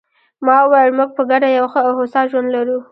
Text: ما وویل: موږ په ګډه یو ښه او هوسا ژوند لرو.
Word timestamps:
ما 0.45 0.55
وویل: 0.63 0.91
موږ 0.97 1.09
په 1.17 1.23
ګډه 1.31 1.47
یو 1.57 1.65
ښه 1.71 1.79
او 1.87 1.91
هوسا 1.99 2.21
ژوند 2.31 2.49
لرو. 2.55 2.77